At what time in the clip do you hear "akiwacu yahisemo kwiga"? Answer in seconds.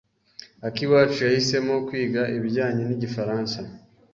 0.67-2.21